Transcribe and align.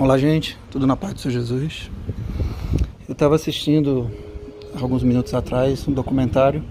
Olá, 0.00 0.16
gente, 0.16 0.56
tudo 0.70 0.86
na 0.86 0.96
paz 0.96 1.14
do 1.14 1.20
Senhor 1.20 1.32
Jesus. 1.32 1.90
Eu 3.08 3.14
estava 3.14 3.34
assistindo 3.34 4.08
alguns 4.80 5.02
minutos 5.02 5.34
atrás 5.34 5.88
um 5.88 5.92
documentário 5.92 6.62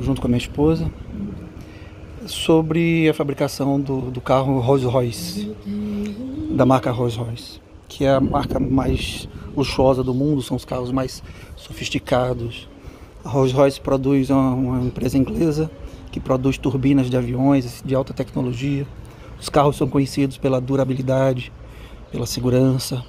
junto 0.00 0.20
com 0.20 0.26
a 0.26 0.28
minha 0.28 0.38
esposa 0.38 0.90
sobre 2.26 3.08
a 3.08 3.14
fabricação 3.14 3.80
do, 3.80 4.10
do 4.10 4.20
carro 4.20 4.58
Rolls 4.58 4.84
Royce, 4.84 5.54
da 6.50 6.66
marca 6.66 6.90
Rolls 6.90 7.16
Royce, 7.16 7.60
que 7.86 8.04
é 8.04 8.10
a 8.10 8.20
marca 8.20 8.58
mais 8.58 9.28
luxuosa 9.56 10.02
do 10.02 10.12
mundo, 10.12 10.42
são 10.42 10.56
os 10.56 10.64
carros 10.64 10.90
mais 10.90 11.22
sofisticados. 11.54 12.68
A 13.24 13.28
Rolls 13.28 13.54
Royce 13.54 13.80
produz 13.80 14.30
uma, 14.30 14.52
uma 14.52 14.80
empresa 14.84 15.16
inglesa 15.16 15.70
que 16.10 16.18
produz 16.18 16.58
turbinas 16.58 17.08
de 17.08 17.16
aviões 17.16 17.80
de 17.86 17.94
alta 17.94 18.12
tecnologia. 18.12 18.84
Os 19.40 19.48
carros 19.48 19.76
são 19.76 19.88
conhecidos 19.88 20.36
pela 20.36 20.60
durabilidade, 20.60 21.52
pela 22.10 22.26
segurança. 22.26 23.04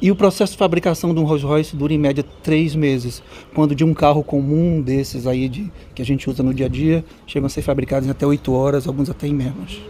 E 0.00 0.12
o 0.12 0.16
processo 0.16 0.52
de 0.52 0.58
fabricação 0.58 1.12
de 1.12 1.20
um 1.20 1.24
Rolls 1.24 1.44
Royce 1.44 1.74
dura 1.74 1.92
em 1.92 1.98
média 1.98 2.24
três 2.42 2.74
meses, 2.74 3.20
quando 3.52 3.74
de 3.74 3.84
um 3.84 3.92
carro 3.92 4.22
comum 4.22 4.80
desses 4.80 5.26
aí 5.26 5.48
de, 5.48 5.72
que 5.92 6.00
a 6.00 6.04
gente 6.04 6.30
usa 6.30 6.42
no 6.42 6.54
dia 6.54 6.66
a 6.66 6.68
dia, 6.68 7.04
chegam 7.26 7.46
a 7.46 7.50
ser 7.50 7.62
fabricados 7.62 8.06
em 8.06 8.10
até 8.10 8.24
oito 8.24 8.52
horas, 8.52 8.86
alguns 8.86 9.10
até 9.10 9.26
em 9.26 9.34
menos. 9.34 9.80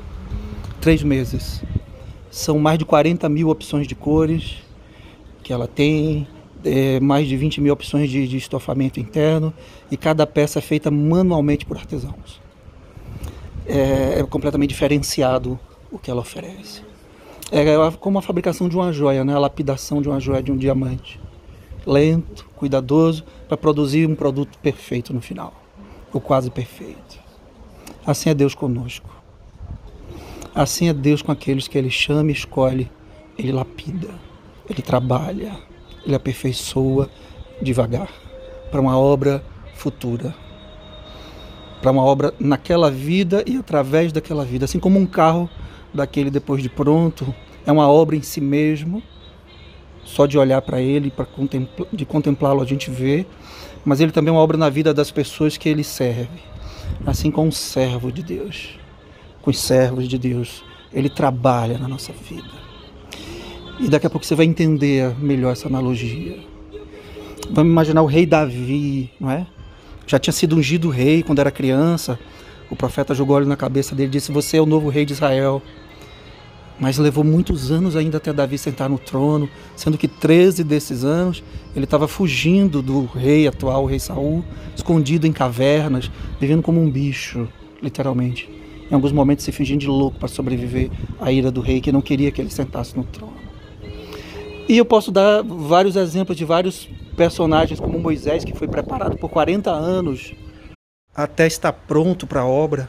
Três 0.81 1.03
meses. 1.03 1.63
São 2.31 2.59
mais 2.59 2.79
de 2.79 2.87
40 2.87 3.29
mil 3.29 3.51
opções 3.51 3.87
de 3.87 3.95
cores 3.95 4.57
que 5.43 5.53
ela 5.53 5.67
tem, 5.67 6.27
é, 6.65 7.01
mais 7.01 7.29
de 7.29 7.37
20 7.37 7.61
mil 7.61 7.73
opções 7.73 8.11
de, 8.11 8.27
de 8.27 8.37
estofamento 8.37 8.99
interno 8.99 9.53
e 9.91 9.97
cada 9.97 10.27
peça 10.27 10.59
é 10.59 10.63
feita 10.63 10.91
manualmente 10.91 11.65
por 11.65 11.77
artesãos. 11.77 12.41
É, 13.67 14.21
é 14.21 14.23
completamente 14.25 14.71
diferenciado 14.71 15.59
o 15.91 15.99
que 15.99 16.11
ela 16.11 16.21
oferece. 16.21 16.83
É 17.51 17.65
como 17.99 18.19
a 18.19 18.23
fabricação 18.23 18.69
de 18.69 18.77
uma 18.77 18.93
joia, 18.93 19.25
né? 19.25 19.35
a 19.35 19.39
lapidação 19.39 20.03
de 20.03 20.09
uma 20.09 20.21
joia 20.21 20.43
de 20.43 20.53
um 20.53 20.57
diamante. 20.57 21.19
Lento, 21.87 22.47
cuidadoso, 22.55 23.25
para 23.49 23.57
produzir 23.57 24.07
um 24.07 24.15
produto 24.15 24.59
perfeito 24.59 25.15
no 25.15 25.23
final, 25.23 25.55
ou 26.13 26.21
quase 26.21 26.51
perfeito. 26.51 27.19
Assim 28.07 28.29
é 28.29 28.35
Deus 28.35 28.55
conosco. 28.55 29.09
Assim 30.55 30.89
é 30.89 30.93
Deus 30.93 31.23
com 31.23 31.33
aqueles 31.33 31.67
que 31.67 31.79
Ele 31.79 31.91
chama 31.91 32.31
e 32.31 32.35
escolhe, 32.35 32.91
Ele 33.39 33.53
lapida, 33.53 34.11
Ele 34.69 34.83
trabalha, 34.83 35.57
Ele 36.05 36.15
aperfeiçoa 36.15 37.09
devagar 37.63 38.09
para 38.71 38.81
uma 38.81 38.99
obra 38.99 39.43
futura. 39.75 40.35
Para 41.81 41.93
uma 41.93 42.03
obra 42.03 42.35
naquela 42.39 42.91
vida 42.91 43.43
e 43.47 43.57
através 43.57 44.13
daquela 44.13 44.45
vida. 44.45 44.67
Assim 44.67 44.81
como 44.81 44.99
um 44.99 45.07
carro 45.07 45.49
daquele 45.95 46.31
depois 46.31 46.63
de 46.63 46.69
pronto, 46.69 47.35
é 47.67 47.73
uma 47.73 47.89
obra 47.89 48.17
em 48.17 48.23
si 48.23 48.41
mesmo. 48.41 49.03
Só 50.05 50.27
de 50.27 50.39
olhar 50.39 50.63
para 50.63 50.81
ele, 50.81 51.11
para 51.11 51.27
contempl 51.27 51.85
de 51.93 52.07
contemplá-lo 52.07 52.63
a 52.63 52.65
gente 52.65 52.91
vê, 52.91 53.27
mas 53.85 54.01
ele 54.01 54.11
também 54.11 54.31
é 54.31 54.33
uma 54.33 54.41
obra 54.41 54.57
na 54.57 54.71
vida 54.71 54.95
das 54.95 55.11
pessoas 55.11 55.57
que 55.57 55.69
ele 55.69 55.85
serve. 55.85 56.41
Assim 57.07 57.31
como 57.31 57.49
um 57.49 57.53
servo 57.53 58.11
de 58.11 58.23
Deus, 58.23 58.79
com 59.43 59.51
os 59.51 59.59
servos 59.59 60.09
de 60.09 60.17
Deus, 60.17 60.65
ele 60.93 61.11
trabalha 61.11 61.77
na 61.79 61.87
nossa 61.87 62.13
vida. 62.13 62.49
E 63.79 63.89
daqui 63.89 64.07
a 64.07 64.11
pouco 64.11 64.27
você 64.27 64.35
vai 64.35 64.47
entender 64.47 65.15
melhor 65.19 65.53
essa 65.53 65.69
analogia. 65.69 66.39
Vamos 67.51 67.71
imaginar 67.71 68.03
o 68.03 68.07
rei 68.07 68.27
Davi, 68.27 69.11
não 69.21 69.31
é? 69.31 69.47
Já 70.07 70.19
tinha 70.19 70.33
sido 70.33 70.57
ungido 70.57 70.89
rei 70.89 71.23
quando 71.23 71.39
era 71.39 71.51
criança. 71.51 72.19
O 72.71 72.77
profeta 72.77 73.15
jogou 73.15 73.37
óleo 73.37 73.47
na 73.47 73.57
cabeça 73.57 73.95
dele 73.95 74.09
e 74.09 74.13
disse: 74.13 74.33
Você 74.33 74.57
é 74.57 74.61
o 74.61 74.67
novo 74.67 74.89
rei 74.89 75.05
de 75.05 75.13
Israel. 75.13 75.63
Mas 76.81 76.97
levou 76.97 77.25
muitos 77.25 77.71
anos 77.71 77.97
ainda 77.97 78.19
até 78.19 78.33
Davi 78.33 78.57
sentar 78.57 78.89
no 78.89 78.99
trono, 78.99 79.49
sendo 79.75 79.99
que 79.99 80.07
13 80.07 80.63
desses 80.63 81.05
anos 81.05 81.43
ele 81.75 81.85
estava 81.85 82.07
fugindo 82.07 82.81
do 82.81 83.05
rei 83.05 83.49
atual, 83.49 83.83
o 83.83 83.87
rei 83.87 83.99
Saul, 83.99 84.45
escondido 84.77 85.27
em 85.27 85.33
cavernas, 85.33 86.11
vivendo 86.41 86.63
como 86.63 86.81
um 86.81 86.91
bicho, 86.91 87.49
literalmente. 87.83 88.49
Em 88.91 88.95
alguns 88.95 89.13
momentos 89.13 89.45
se 89.45 89.53
fingindo 89.53 89.81
de 89.81 89.89
louco 89.89 90.19
para 90.19 90.29
sobreviver 90.29 90.91
à 91.21 91.33
ira 91.33 91.51
do 91.51 91.61
rei 91.61 91.81
que 91.81 91.93
não 91.93 92.01
queria 92.01 92.31
que 92.31 92.41
ele 92.41 92.51
sentasse 92.51 92.97
no 92.97 93.05
trono. 93.05 93.37
E 94.69 94.77
eu 94.77 94.85
posso 94.85 95.11
dar 95.11 95.43
vários 95.43 95.97
exemplos 95.97 96.37
de 96.37 96.45
vários 96.45 96.89
personagens, 97.17 97.81
como 97.81 97.99
Moisés, 97.99 98.45
que 98.45 98.57
foi 98.57 98.69
preparado 98.69 99.17
por 99.17 99.29
40 99.29 99.71
anos 99.71 100.35
até 101.15 101.49
estar 101.49 101.73
pronto 101.73 102.29
para 102.29 102.43
a 102.43 102.47
obra. 102.47 102.89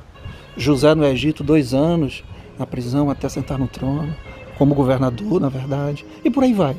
José 0.56 0.94
no 0.94 1.06
Egito, 1.06 1.44
dois 1.44 1.74
anos 1.74 2.24
na 2.60 2.68
prisão 2.68 3.10
até 3.10 3.30
sentar 3.30 3.58
no 3.58 3.68
trono, 3.68 4.14
como 4.58 4.76
governador, 4.76 5.40
na 5.40 5.48
verdade, 5.48 6.06
e 6.24 6.30
por 6.30 6.44
aí 6.44 6.54
vai. 6.54 6.76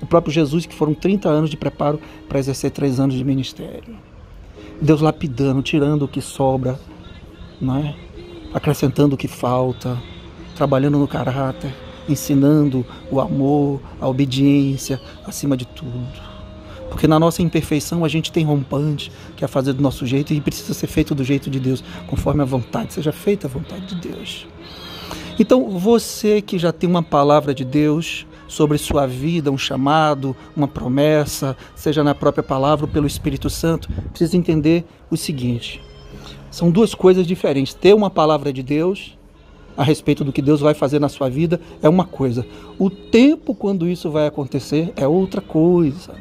O 0.00 0.06
próprio 0.06 0.32
Jesus, 0.32 0.64
que 0.64 0.74
foram 0.74 0.94
30 0.94 1.28
anos 1.28 1.50
de 1.50 1.56
preparo 1.56 2.00
para 2.28 2.38
exercer 2.38 2.70
três 2.70 3.00
anos 3.00 3.16
de 3.16 3.24
ministério. 3.24 3.96
Deus 4.80 5.00
lapidando, 5.00 5.62
tirando 5.62 6.02
o 6.02 6.08
que 6.08 6.20
sobra, 6.20 6.78
não 7.60 7.76
é? 7.76 7.94
acrescentando 8.54 9.16
o 9.16 9.18
que 9.18 9.26
falta, 9.26 10.00
trabalhando 10.54 10.96
no 10.96 11.08
caráter, 11.08 11.74
ensinando 12.08 12.86
o 13.10 13.20
amor, 13.20 13.80
a 14.00 14.08
obediência 14.08 15.00
acima 15.26 15.56
de 15.56 15.66
tudo. 15.66 16.22
Porque 16.88 17.08
na 17.08 17.18
nossa 17.18 17.42
imperfeição 17.42 18.04
a 18.04 18.08
gente 18.08 18.30
tem 18.30 18.44
rompante, 18.44 19.10
que 19.36 19.44
é 19.44 19.48
fazer 19.48 19.72
do 19.72 19.82
nosso 19.82 20.06
jeito 20.06 20.32
e 20.32 20.40
precisa 20.40 20.72
ser 20.72 20.86
feito 20.86 21.12
do 21.12 21.24
jeito 21.24 21.50
de 21.50 21.58
Deus, 21.58 21.82
conforme 22.06 22.42
a 22.42 22.44
vontade, 22.44 22.92
seja 22.92 23.10
feita 23.10 23.48
a 23.48 23.50
vontade 23.50 23.86
de 23.86 24.08
Deus. 24.08 24.46
Então, 25.38 25.68
você 25.70 26.40
que 26.40 26.58
já 26.58 26.72
tem 26.72 26.88
uma 26.88 27.02
palavra 27.02 27.52
de 27.52 27.64
Deus 27.64 28.26
sobre 28.46 28.78
sua 28.78 29.06
vida, 29.06 29.50
um 29.50 29.58
chamado, 29.58 30.36
uma 30.56 30.68
promessa, 30.68 31.56
seja 31.74 32.04
na 32.04 32.14
própria 32.14 32.42
palavra 32.42 32.86
ou 32.86 32.92
pelo 32.92 33.06
Espírito 33.06 33.50
Santo, 33.50 33.88
precisa 34.10 34.36
entender 34.36 34.84
o 35.10 35.16
seguinte: 35.16 35.82
são 36.50 36.70
duas 36.70 36.94
coisas 36.94 37.26
diferentes. 37.26 37.74
Ter 37.74 37.94
uma 37.94 38.10
palavra 38.10 38.52
de 38.52 38.62
Deus 38.62 39.18
a 39.76 39.82
respeito 39.82 40.22
do 40.22 40.32
que 40.32 40.40
Deus 40.40 40.60
vai 40.60 40.72
fazer 40.72 41.00
na 41.00 41.08
sua 41.08 41.28
vida 41.28 41.60
é 41.82 41.88
uma 41.88 42.04
coisa. 42.04 42.46
O 42.78 42.88
tempo 42.88 43.54
quando 43.54 43.88
isso 43.88 44.10
vai 44.10 44.28
acontecer 44.28 44.92
é 44.94 45.06
outra 45.06 45.40
coisa. 45.40 46.14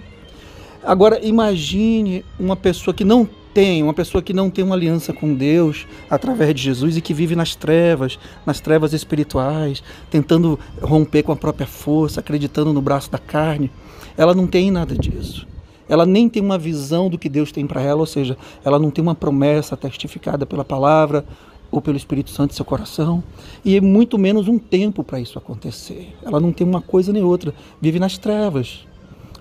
Agora 0.84 1.24
imagine 1.24 2.25
uma 2.40 2.56
pessoa 2.56 2.94
que 2.94 3.06
não 3.06 3.30
tem, 3.53 3.84
uma 3.84 3.94
pessoa 3.94 4.22
que 4.22 4.34
não 4.34 4.50
tem 4.50 4.64
uma 4.64 4.75
aliança 4.75 5.14
com 5.14 5.34
Deus 5.34 5.86
através 6.09 6.56
de 6.56 6.64
Jesus 6.64 6.97
e 6.97 7.02
que 7.02 7.14
vive 7.14 7.36
nas 7.36 7.56
trevas, 7.56 8.18
nas 8.46 8.59
trevas 8.59 8.94
espirituais, 8.94 9.84
tentando 10.09 10.59
romper 10.81 11.24
com 11.24 11.31
a 11.31 11.36
própria 11.36 11.68
força, 11.68 12.19
acreditando 12.19 12.74
no 12.74 12.81
braço 12.81 13.12
da 13.12 13.19
carne, 13.19 13.72
ela 14.18 14.34
não 14.34 14.47
tem 14.47 14.72
nada 14.72 14.96
disso. 14.96 15.47
Ela 15.88 16.06
nem 16.06 16.28
tem 16.30 16.42
uma 16.42 16.58
visão 16.58 17.09
do 17.09 17.18
que 17.18 17.30
Deus 17.30 17.52
tem 17.52 17.68
para 17.68 17.81
ela, 17.81 18.00
ou 18.00 18.06
seja, 18.06 18.38
ela 18.63 18.80
não 18.80 18.90
tem 18.90 19.02
uma 19.02 19.13
promessa 19.13 19.78
testificada 19.78 20.46
pela 20.46 20.66
palavra 20.66 21.25
ou 21.69 21.81
pelo 21.81 21.97
Espírito 21.97 22.30
Santo 22.30 22.52
em 22.52 22.56
seu 22.56 22.63
coração, 22.63 23.24
e 23.66 23.75
é 23.75 23.81
muito 23.81 24.18
menos 24.18 24.47
um 24.47 24.59
tempo 24.59 25.03
para 25.03 25.19
isso 25.19 25.38
acontecer. 25.40 26.16
Ela 26.24 26.40
não 26.40 26.52
tem 26.52 26.66
uma 26.66 26.81
coisa 26.81 27.12
nem 27.12 27.24
outra, 27.24 27.53
vive 27.81 28.00
nas 28.00 28.18
trevas. 28.18 28.86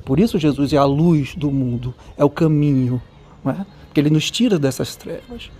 Por 0.04 0.18
isso 0.18 0.38
Jesus 0.38 0.72
é 0.72 0.78
a 0.78 0.84
luz 0.84 1.34
do 1.34 1.50
mundo, 1.50 1.94
é 2.16 2.24
o 2.24 2.30
caminho, 2.30 3.00
não 3.44 3.52
é? 3.52 3.66
Porque 3.92 4.00
ele 4.00 4.08
nos 4.08 4.30
tira 4.30 4.58
dessas 4.58 4.96
trevas. 4.96 5.50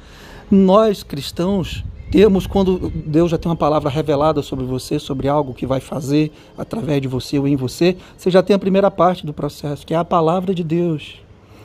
Nós 0.50 1.02
cristãos 1.02 1.84
temos, 2.10 2.46
quando 2.46 2.90
Deus 3.04 3.30
já 3.30 3.36
tem 3.36 3.50
uma 3.50 3.56
palavra 3.56 3.90
revelada 3.90 4.40
sobre 4.40 4.64
você, 4.64 4.98
sobre 4.98 5.28
algo 5.28 5.52
que 5.52 5.66
vai 5.66 5.80
fazer 5.80 6.32
através 6.56 7.02
de 7.02 7.08
você 7.08 7.38
ou 7.38 7.46
em 7.46 7.56
você, 7.56 7.94
você 8.16 8.30
já 8.30 8.42
tem 8.42 8.56
a 8.56 8.58
primeira 8.58 8.90
parte 8.90 9.26
do 9.26 9.34
processo, 9.34 9.86
que 9.86 9.92
é 9.92 9.98
a 9.98 10.04
palavra 10.04 10.54
de 10.54 10.64
Deus. 10.64 11.20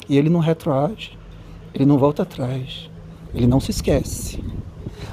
E 0.09 0.17
ele 0.17 0.29
não 0.29 0.41
retroage, 0.41 1.17
ele 1.73 1.85
não 1.85 1.97
volta 1.97 2.23
atrás, 2.23 2.89
ele 3.33 3.47
não 3.47 3.61
se 3.61 3.71
esquece. 3.71 4.43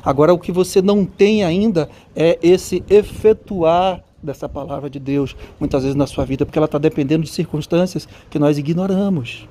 Agora, 0.04 0.34
o 0.34 0.38
que 0.40 0.50
você 0.50 0.82
não 0.82 1.04
tem 1.04 1.44
ainda 1.44 1.88
é 2.16 2.36
esse 2.42 2.82
efetuar 2.90 4.02
dessa 4.20 4.48
palavra 4.48 4.90
de 4.90 4.98
Deus, 4.98 5.36
muitas 5.60 5.84
vezes 5.84 5.94
na 5.94 6.08
sua 6.08 6.24
vida, 6.24 6.44
porque 6.44 6.58
ela 6.58 6.66
está 6.66 6.78
dependendo 6.78 7.22
de 7.22 7.30
circunstâncias 7.30 8.08
que 8.28 8.40
nós 8.40 8.58
ignoramos. 8.58 9.46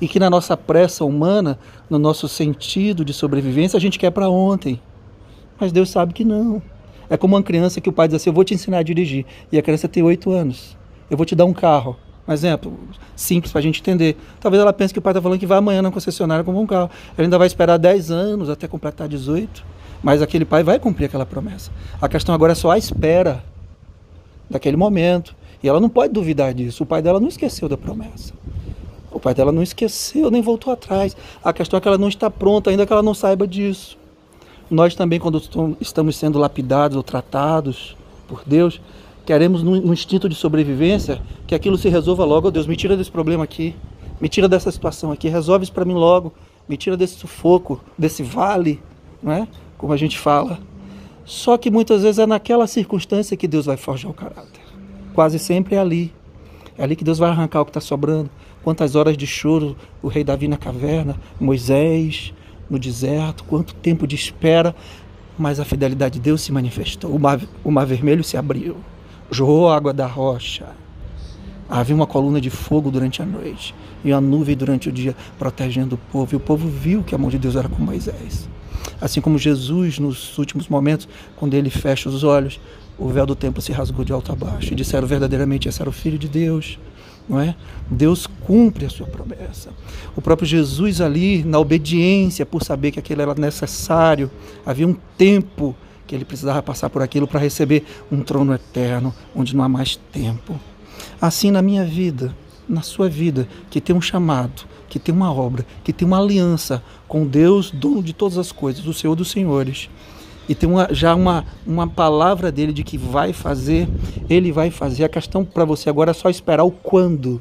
E 0.00 0.08
que 0.08 0.18
na 0.18 0.30
nossa 0.30 0.56
pressa 0.56 1.04
humana, 1.04 1.58
no 1.88 1.98
nosso 1.98 2.26
sentido 2.28 3.04
de 3.04 3.12
sobrevivência, 3.12 3.76
a 3.76 3.80
gente 3.80 3.98
quer 3.98 4.10
para 4.10 4.28
ontem. 4.28 4.80
Mas 5.58 5.72
Deus 5.72 5.90
sabe 5.90 6.14
que 6.14 6.24
não. 6.24 6.62
É 7.10 7.16
como 7.16 7.36
uma 7.36 7.42
criança 7.42 7.80
que 7.80 7.88
o 7.88 7.92
pai 7.92 8.08
diz 8.08 8.14
assim: 8.14 8.30
Eu 8.30 8.34
vou 8.34 8.44
te 8.44 8.54
ensinar 8.54 8.78
a 8.78 8.82
dirigir. 8.82 9.26
E 9.50 9.58
a 9.58 9.62
criança 9.62 9.88
tem 9.88 10.02
oito 10.02 10.30
anos. 10.30 10.76
Eu 11.10 11.16
vou 11.16 11.26
te 11.26 11.34
dar 11.34 11.44
um 11.44 11.52
carro. 11.52 11.96
Um 12.26 12.32
exemplo 12.32 12.78
simples 13.16 13.50
para 13.50 13.58
a 13.58 13.62
gente 13.62 13.80
entender. 13.80 14.16
Talvez 14.38 14.62
ela 14.62 14.72
pense 14.72 14.92
que 14.92 14.98
o 15.00 15.02
pai 15.02 15.10
está 15.10 15.20
falando 15.20 15.38
que 15.38 15.46
vai 15.46 15.58
amanhã 15.58 15.82
na 15.82 15.90
concessionária 15.90 16.44
comprar 16.44 16.60
um 16.60 16.66
carro. 16.66 16.90
Ela 17.18 17.26
ainda 17.26 17.36
vai 17.36 17.48
esperar 17.48 17.76
10 17.76 18.10
anos 18.12 18.48
até 18.48 18.68
completar 18.68 19.08
18. 19.08 19.64
Mas 20.02 20.22
aquele 20.22 20.44
pai 20.44 20.62
vai 20.62 20.78
cumprir 20.78 21.06
aquela 21.06 21.26
promessa. 21.26 21.70
A 22.00 22.08
questão 22.08 22.34
agora 22.34 22.52
é 22.52 22.54
só 22.54 22.70
a 22.70 22.78
espera 22.78 23.42
daquele 24.48 24.76
momento. 24.76 25.34
E 25.62 25.68
ela 25.68 25.80
não 25.80 25.88
pode 25.88 26.12
duvidar 26.12 26.54
disso. 26.54 26.84
O 26.84 26.86
pai 26.86 27.02
dela 27.02 27.20
não 27.20 27.28
esqueceu 27.28 27.68
da 27.68 27.76
promessa. 27.76 28.32
O 29.10 29.18
pai 29.18 29.34
dela 29.34 29.50
não 29.50 29.62
esqueceu, 29.62 30.30
nem 30.30 30.40
voltou 30.40 30.72
atrás. 30.72 31.16
A 31.42 31.52
questão 31.52 31.78
é 31.78 31.80
que 31.80 31.88
ela 31.88 31.98
não 31.98 32.08
está 32.08 32.30
pronta, 32.30 32.70
ainda 32.70 32.86
que 32.86 32.92
ela 32.92 33.02
não 33.02 33.14
saiba 33.14 33.46
disso. 33.46 33.98
Nós 34.70 34.94
também, 34.94 35.18
quando 35.18 35.42
estamos 35.80 36.16
sendo 36.16 36.38
lapidados 36.38 36.96
ou 36.96 37.02
tratados 37.02 37.96
por 38.28 38.42
Deus, 38.46 38.80
queremos 39.26 39.62
no, 39.62 39.92
instinto 39.92 40.28
de 40.28 40.34
sobrevivência 40.34 41.20
que 41.46 41.54
aquilo 41.54 41.76
se 41.76 41.88
resolva 41.88 42.24
logo. 42.24 42.48
Oh, 42.48 42.50
Deus, 42.50 42.68
me 42.68 42.76
tira 42.76 42.96
desse 42.96 43.10
problema 43.10 43.42
aqui, 43.42 43.74
me 44.20 44.28
tira 44.28 44.48
dessa 44.48 44.70
situação 44.70 45.10
aqui, 45.10 45.28
resolve 45.28 45.64
isso 45.64 45.72
para 45.72 45.84
mim 45.84 45.94
logo, 45.94 46.32
me 46.68 46.76
tira 46.76 46.96
desse 46.96 47.16
sufoco, 47.16 47.80
desse 47.98 48.22
vale, 48.22 48.80
não 49.20 49.32
é? 49.32 49.48
Como 49.76 49.92
a 49.92 49.96
gente 49.96 50.16
fala. 50.16 50.60
Só 51.24 51.56
que 51.56 51.70
muitas 51.70 52.02
vezes 52.02 52.18
é 52.18 52.26
naquela 52.26 52.66
circunstância 52.66 53.36
que 53.36 53.48
Deus 53.48 53.66
vai 53.66 53.76
forjar 53.76 54.10
o 54.10 54.14
caráter. 54.14 54.62
Quase 55.14 55.38
sempre 55.38 55.74
é 55.74 55.78
ali. 55.78 56.12
É 56.78 56.84
ali 56.84 56.96
que 56.96 57.04
Deus 57.04 57.18
vai 57.18 57.30
arrancar 57.30 57.60
o 57.60 57.64
que 57.64 57.70
está 57.70 57.80
sobrando. 57.80 58.30
Quantas 58.62 58.94
horas 58.94 59.16
de 59.16 59.26
choro 59.26 59.76
o 60.02 60.08
rei 60.08 60.22
Davi 60.22 60.46
na 60.46 60.56
caverna, 60.56 61.16
Moisés 61.40 62.32
no 62.68 62.78
deserto, 62.78 63.42
quanto 63.44 63.74
tempo 63.74 64.06
de 64.06 64.14
espera, 64.14 64.74
mas 65.36 65.58
a 65.58 65.64
fidelidade 65.64 66.14
de 66.14 66.20
Deus 66.20 66.42
se 66.42 66.52
manifestou. 66.52 67.10
O 67.10 67.18
mar, 67.18 67.40
o 67.64 67.70
mar 67.70 67.84
vermelho 67.84 68.22
se 68.22 68.36
abriu, 68.36 68.76
jorrou 69.30 69.70
água 69.70 69.92
da 69.92 70.06
rocha. 70.06 70.66
Havia 71.68 71.94
uma 71.94 72.06
coluna 72.06 72.40
de 72.40 72.50
fogo 72.50 72.90
durante 72.90 73.22
a 73.22 73.26
noite 73.26 73.74
e 74.04 74.12
uma 74.12 74.20
nuvem 74.20 74.56
durante 74.56 74.88
o 74.88 74.92
dia 74.92 75.16
protegendo 75.38 75.94
o 75.94 75.98
povo. 75.98 76.34
E 76.34 76.36
o 76.36 76.40
povo 76.40 76.68
viu 76.68 77.02
que 77.02 77.14
a 77.14 77.18
mão 77.18 77.30
de 77.30 77.38
Deus 77.38 77.56
era 77.56 77.68
com 77.68 77.82
Moisés. 77.82 78.48
Assim 79.00 79.20
como 79.20 79.38
Jesus, 79.38 79.98
nos 79.98 80.36
últimos 80.36 80.68
momentos, 80.68 81.08
quando 81.36 81.54
ele 81.54 81.70
fecha 81.70 82.08
os 82.08 82.22
olhos, 82.22 82.60
o 82.98 83.08
véu 83.08 83.24
do 83.24 83.34
templo 83.34 83.62
se 83.62 83.72
rasgou 83.72 84.04
de 84.04 84.12
alto 84.12 84.32
a 84.32 84.34
baixo 84.34 84.72
e 84.72 84.76
disseram 84.76 85.06
verdadeiramente: 85.06 85.68
esse 85.68 85.80
era 85.80 85.88
o 85.88 85.92
Filho 85.92 86.18
de 86.18 86.28
Deus 86.28 86.78
não 87.28 87.40
é? 87.40 87.54
Deus 87.90 88.26
cumpre 88.26 88.86
a 88.86 88.90
sua 88.90 89.06
promessa. 89.06 89.70
O 90.16 90.20
próprio 90.20 90.46
Jesus 90.46 91.00
ali, 91.00 91.44
na 91.44 91.58
obediência, 91.58 92.44
por 92.44 92.62
saber 92.62 92.90
que 92.90 92.98
aquilo 92.98 93.22
era 93.22 93.34
necessário, 93.34 94.30
havia 94.64 94.86
um 94.86 94.96
tempo 95.16 95.74
que 96.06 96.14
ele 96.14 96.24
precisava 96.24 96.62
passar 96.62 96.90
por 96.90 97.02
aquilo 97.02 97.26
para 97.26 97.38
receber 97.38 97.84
um 98.10 98.22
trono 98.22 98.52
eterno, 98.52 99.14
onde 99.34 99.54
não 99.54 99.62
há 99.62 99.68
mais 99.68 99.96
tempo. 100.12 100.58
Assim 101.20 101.50
na 101.50 101.62
minha 101.62 101.84
vida, 101.84 102.34
na 102.68 102.82
sua 102.82 103.08
vida, 103.08 103.48
que 103.70 103.80
tem 103.80 103.94
um 103.94 104.00
chamado, 104.00 104.62
que 104.88 104.98
tem 104.98 105.14
uma 105.14 105.32
obra, 105.32 105.64
que 105.84 105.92
tem 105.92 106.06
uma 106.06 106.20
aliança 106.20 106.82
com 107.06 107.26
Deus, 107.26 107.70
dono 107.70 108.02
de 108.02 108.12
todas 108.12 108.38
as 108.38 108.50
coisas, 108.50 108.86
o 108.86 108.94
Senhor 108.94 109.14
dos 109.14 109.30
Senhores 109.30 109.88
e 110.50 110.54
tem 110.56 110.68
uma, 110.68 110.92
já 110.92 111.14
uma, 111.14 111.44
uma 111.64 111.86
palavra 111.86 112.50
dele 112.50 112.72
de 112.72 112.82
que 112.82 112.98
vai 112.98 113.32
fazer, 113.32 113.88
ele 114.28 114.50
vai 114.50 114.68
fazer. 114.68 115.04
A 115.04 115.08
questão 115.08 115.44
para 115.44 115.64
você 115.64 115.88
agora 115.88 116.10
é 116.10 116.12
só 116.12 116.28
esperar 116.28 116.64
o 116.64 116.72
quando, 116.72 117.40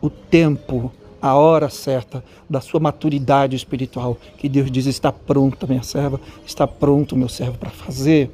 o 0.00 0.08
tempo, 0.08 0.90
a 1.20 1.34
hora 1.34 1.68
certa 1.68 2.24
da 2.48 2.58
sua 2.58 2.80
maturidade 2.80 3.54
espiritual, 3.54 4.16
que 4.38 4.48
Deus 4.48 4.70
diz: 4.70 4.86
está 4.86 5.12
pronta, 5.12 5.66
minha 5.66 5.82
serva, 5.82 6.18
está 6.46 6.66
pronto, 6.66 7.14
meu 7.14 7.28
servo, 7.28 7.58
para 7.58 7.68
fazer. 7.68 8.30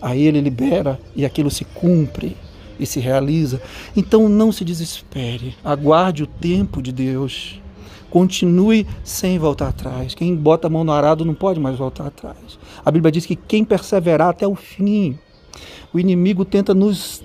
Aí 0.00 0.26
ele 0.26 0.40
libera 0.40 0.98
e 1.14 1.26
aquilo 1.26 1.50
se 1.50 1.66
cumpre 1.66 2.34
e 2.80 2.86
se 2.86 3.00
realiza. 3.00 3.60
Então 3.94 4.30
não 4.30 4.50
se 4.50 4.64
desespere, 4.64 5.54
aguarde 5.62 6.22
o 6.22 6.26
tempo 6.26 6.80
de 6.80 6.90
Deus. 6.90 7.60
Continue 8.14 8.86
sem 9.02 9.40
voltar 9.40 9.70
atrás. 9.70 10.14
Quem 10.14 10.36
bota 10.36 10.68
a 10.68 10.70
mão 10.70 10.84
no 10.84 10.92
arado 10.92 11.24
não 11.24 11.34
pode 11.34 11.58
mais 11.58 11.76
voltar 11.76 12.06
atrás. 12.06 12.36
A 12.84 12.88
Bíblia 12.88 13.10
diz 13.10 13.26
que 13.26 13.34
quem 13.34 13.64
perseverar 13.64 14.28
até 14.28 14.46
o 14.46 14.54
fim, 14.54 15.18
o 15.92 15.98
inimigo 15.98 16.44
tenta 16.44 16.72
nos, 16.72 17.24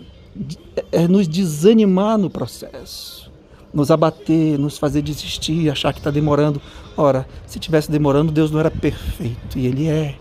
é, 0.92 1.08
nos 1.08 1.28
desanimar 1.28 2.18
no 2.18 2.28
processo, 2.28 3.32
nos 3.72 3.92
abater, 3.92 4.58
nos 4.58 4.80
fazer 4.80 5.04
desistir, 5.04 5.70
achar 5.70 5.94
que 5.94 6.00
está 6.00 6.10
demorando. 6.10 6.60
Ora, 6.98 7.28
se 7.46 7.60
tivesse 7.60 7.92
demorando, 7.92 8.32
Deus 8.32 8.50
não 8.50 8.60
era 8.60 8.72
perfeito 8.72 9.60
e 9.60 9.68
Ele 9.68 9.88
é. 9.88 10.16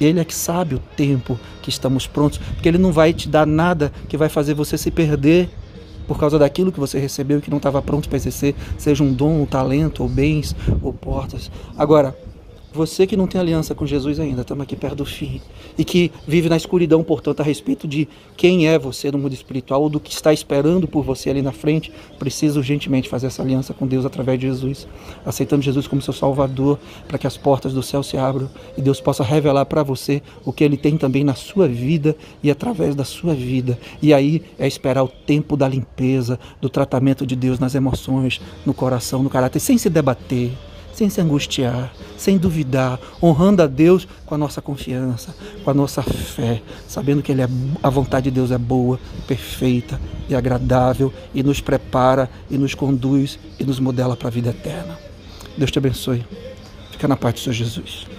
Ele 0.00 0.18
é 0.18 0.24
que 0.24 0.34
sabe 0.34 0.74
o 0.74 0.80
tempo 0.96 1.38
que 1.62 1.70
estamos 1.70 2.04
prontos, 2.04 2.38
porque 2.38 2.68
Ele 2.68 2.78
não 2.78 2.90
vai 2.90 3.12
te 3.12 3.28
dar 3.28 3.46
nada 3.46 3.92
que 4.08 4.16
vai 4.16 4.28
fazer 4.28 4.54
você 4.54 4.76
se 4.76 4.90
perder 4.90 5.48
por 6.06 6.18
causa 6.18 6.38
daquilo 6.38 6.72
que 6.72 6.80
você 6.80 6.98
recebeu 6.98 7.40
que 7.40 7.50
não 7.50 7.58
estava 7.58 7.80
pronto 7.82 8.08
para 8.08 8.16
exercer, 8.16 8.54
seja 8.78 9.02
um 9.02 9.12
dom, 9.12 9.42
um 9.42 9.46
talento, 9.46 10.02
ou 10.02 10.08
bens, 10.08 10.54
ou 10.82 10.92
portas. 10.92 11.50
Agora, 11.76 12.16
você 12.74 13.06
que 13.06 13.16
não 13.16 13.28
tem 13.28 13.40
aliança 13.40 13.72
com 13.72 13.86
Jesus 13.86 14.18
ainda, 14.18 14.40
estamos 14.40 14.64
aqui 14.64 14.74
perto 14.74 14.96
do 14.96 15.04
fim, 15.04 15.40
e 15.78 15.84
que 15.84 16.10
vive 16.26 16.48
na 16.48 16.56
escuridão, 16.56 17.04
portanto, 17.04 17.38
a 17.38 17.44
respeito 17.44 17.86
de 17.86 18.08
quem 18.36 18.66
é 18.66 18.76
você 18.76 19.12
no 19.12 19.18
mundo 19.18 19.32
espiritual 19.32 19.82
ou 19.82 19.88
do 19.88 20.00
que 20.00 20.10
está 20.10 20.32
esperando 20.32 20.88
por 20.88 21.04
você 21.04 21.30
ali 21.30 21.40
na 21.40 21.52
frente, 21.52 21.92
precisa 22.18 22.58
urgentemente 22.58 23.08
fazer 23.08 23.28
essa 23.28 23.42
aliança 23.42 23.72
com 23.72 23.86
Deus 23.86 24.04
através 24.04 24.40
de 24.40 24.48
Jesus, 24.48 24.88
aceitando 25.24 25.62
Jesus 25.62 25.86
como 25.86 26.02
seu 26.02 26.12
Salvador, 26.12 26.80
para 27.06 27.16
que 27.16 27.28
as 27.28 27.36
portas 27.36 27.72
do 27.72 27.82
céu 27.82 28.02
se 28.02 28.16
abram 28.16 28.50
e 28.76 28.82
Deus 28.82 29.00
possa 29.00 29.22
revelar 29.22 29.66
para 29.66 29.84
você 29.84 30.20
o 30.44 30.52
que 30.52 30.64
Ele 30.64 30.76
tem 30.76 30.96
também 30.96 31.22
na 31.22 31.36
sua 31.36 31.68
vida 31.68 32.16
e 32.42 32.50
através 32.50 32.96
da 32.96 33.04
sua 33.04 33.34
vida. 33.34 33.78
E 34.02 34.12
aí 34.12 34.42
é 34.58 34.66
esperar 34.66 35.04
o 35.04 35.08
tempo 35.08 35.56
da 35.56 35.68
limpeza, 35.68 36.40
do 36.60 36.68
tratamento 36.68 37.24
de 37.24 37.36
Deus 37.36 37.60
nas 37.60 37.76
emoções, 37.76 38.40
no 38.66 38.74
coração, 38.74 39.22
no 39.22 39.30
caráter, 39.30 39.60
sem 39.60 39.78
se 39.78 39.88
debater 39.88 40.50
sem 40.94 41.10
se 41.10 41.20
angustiar, 41.20 41.92
sem 42.16 42.38
duvidar, 42.38 42.98
honrando 43.22 43.62
a 43.62 43.66
Deus 43.66 44.06
com 44.24 44.34
a 44.34 44.38
nossa 44.38 44.62
confiança, 44.62 45.34
com 45.62 45.70
a 45.70 45.74
nossa 45.74 46.02
fé, 46.02 46.62
sabendo 46.88 47.22
que 47.22 47.32
Ele 47.32 47.42
é, 47.42 47.48
a 47.82 47.90
vontade 47.90 48.24
de 48.24 48.30
Deus 48.30 48.50
é 48.50 48.58
boa, 48.58 48.98
perfeita 49.26 50.00
e 50.28 50.34
agradável 50.34 51.12
e 51.34 51.42
nos 51.42 51.60
prepara 51.60 52.30
e 52.48 52.56
nos 52.56 52.74
conduz 52.74 53.38
e 53.58 53.64
nos 53.64 53.80
modela 53.80 54.16
para 54.16 54.28
a 54.28 54.30
vida 54.30 54.50
eterna. 54.50 54.98
Deus 55.56 55.70
te 55.70 55.78
abençoe. 55.78 56.24
Fica 56.92 57.08
na 57.08 57.16
paz 57.16 57.34
do 57.34 57.40
Senhor 57.40 57.54
Jesus. 57.54 58.13